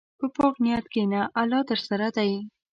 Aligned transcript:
په 0.19 0.25
پاک 0.35 0.55
نیت 0.63 0.85
کښېنه، 0.91 1.21
الله 1.39 1.61
درسره 1.69 2.07
دی. 2.15 2.31